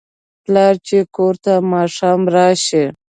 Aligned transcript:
پلار 0.43 0.73
چې 0.87 0.97
کور 1.15 1.35
ته 1.43 1.53
ماښام 1.71 2.21
راشي 2.35 2.83